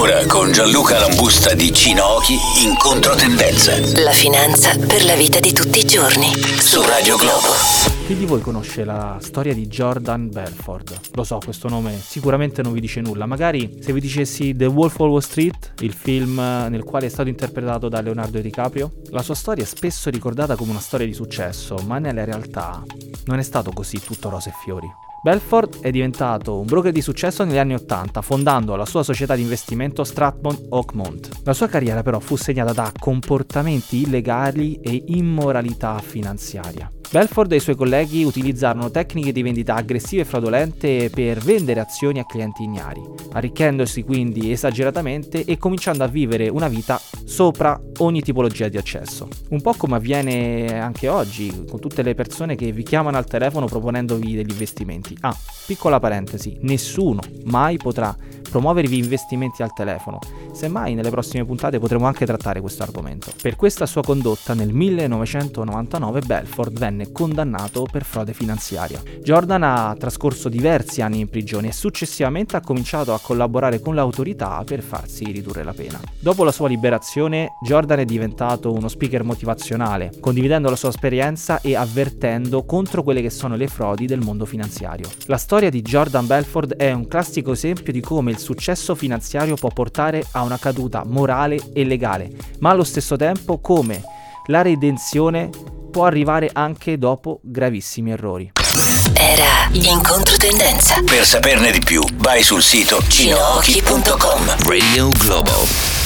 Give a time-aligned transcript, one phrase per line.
[0.00, 2.32] Ora con Gianluca Lambusta di Cinochi
[2.64, 3.76] in controtendenza.
[4.02, 6.32] La finanza per la vita di tutti i giorni.
[6.58, 7.52] Su Radio Globo.
[8.06, 10.98] Chi di voi conosce la storia di Jordan Belford?
[11.12, 13.26] Lo so, questo nome sicuramente non vi dice nulla.
[13.26, 16.36] Magari se vi dicessi The Wolf of Wall Street, il film
[16.70, 20.70] nel quale è stato interpretato da Leonardo DiCaprio, la sua storia è spesso ricordata come
[20.70, 22.82] una storia di successo, ma nella realtà
[23.26, 24.90] non è stato così tutto rose e fiori.
[25.22, 29.42] Belford è diventato un broker di successo negli anni 80, fondando la sua società di
[29.42, 31.42] investimento Stratmont Oakmont.
[31.44, 36.90] La sua carriera però fu segnata da comportamenti illegali e immoralità finanziaria.
[37.12, 42.20] Belford e i suoi colleghi utilizzarono tecniche di vendita aggressive e fraudolente per vendere azioni
[42.20, 48.68] a clienti ignari, arricchendosi quindi esageratamente e cominciando a vivere una vita sopra ogni tipologia
[48.68, 49.26] di accesso.
[49.48, 53.66] Un po' come avviene anche oggi con tutte le persone che vi chiamano al telefono
[53.66, 55.16] proponendovi degli investimenti.
[55.22, 58.16] Ah, piccola parentesi, nessuno mai potrà
[58.48, 60.18] promuovervi investimenti al telefono.
[60.52, 63.32] Semmai nelle prossime puntate potremo anche trattare questo argomento.
[63.40, 69.02] Per questa sua condotta nel 1999 Belford venne condannato per frode finanziaria.
[69.22, 74.62] Jordan ha trascorso diversi anni in prigione e successivamente ha cominciato a collaborare con l'autorità
[74.64, 76.00] per farsi ridurre la pena.
[76.18, 81.74] Dopo la sua liberazione, Jordan è diventato uno speaker motivazionale, condividendo la sua esperienza e
[81.76, 85.08] avvertendo contro quelle che sono le frodi del mondo finanziario.
[85.26, 89.70] La storia di Jordan Belford è un classico esempio di come il successo finanziario può
[89.70, 94.02] portare a una caduta morale e legale, ma allo stesso tempo come
[94.46, 95.50] la redenzione
[95.90, 98.52] può arrivare anche dopo gravissimi errori.
[99.14, 101.02] Era in controtendenza.
[101.02, 104.66] Per saperne di più, vai sul sito cinochi.com.
[104.66, 105.99] Radio Globo.